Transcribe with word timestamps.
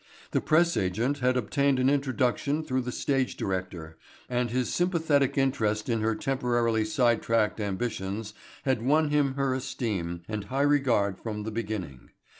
The 0.31 0.41
press 0.41 0.77
agent 0.77 1.19
had 1.19 1.37
obtained 1.37 1.77
an 1.77 1.87
introduction 1.87 2.63
through 2.63 2.81
the 2.81 2.91
stage 2.91 3.37
director 3.37 3.99
and 4.27 4.49
his 4.49 4.73
sympathetic 4.73 5.37
interest 5.37 5.89
in 5.89 6.01
her 6.01 6.15
temporarily 6.15 6.85
side 6.85 7.21
tracked 7.21 7.59
ambitions 7.59 8.33
had 8.65 8.81
won 8.81 9.09
him 9.11 9.35
her 9.35 9.53
esteem 9.53 10.23
and 10.27 10.45
high 10.45 10.63
regard 10.63 11.19
from 11.19 11.43
the 11.43 11.51
beginning. 11.51 12.09